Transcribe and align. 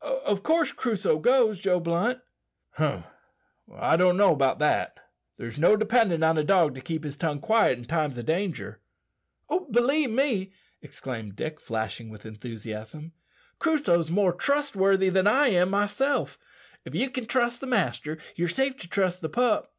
Of 0.00 0.44
course 0.44 0.70
Crusoe 0.70 1.18
goes, 1.18 1.58
Joe 1.58 1.80
Blunt?" 1.80 2.20
"Hum! 2.74 3.02
I 3.74 3.96
don't 3.96 4.16
know 4.16 4.32
that. 4.36 4.96
There's 5.38 5.58
no 5.58 5.74
dependin' 5.76 6.22
on 6.22 6.38
a 6.38 6.44
dog 6.44 6.76
to 6.76 6.80
keep 6.80 7.02
his 7.02 7.16
tongue 7.16 7.40
quiet 7.40 7.78
in 7.80 7.84
times 7.86 8.16
o' 8.16 8.22
danger." 8.22 8.80
"Believe 9.72 10.10
me," 10.10 10.52
exclaimed 10.82 11.34
Dick, 11.34 11.58
flashing 11.58 12.10
with 12.10 12.24
enthusiasm, 12.24 13.10
"Crusoe's 13.58 14.08
more 14.08 14.32
trustworthy 14.32 15.08
than 15.08 15.26
I 15.26 15.48
am 15.48 15.70
myself. 15.70 16.38
If 16.84 16.94
ye 16.94 17.08
can 17.08 17.26
trust 17.26 17.60
the 17.60 17.66
master, 17.66 18.18
ye're 18.36 18.46
safe 18.46 18.76
to 18.76 18.88
trust 18.88 19.20
the 19.20 19.28
pup." 19.28 19.74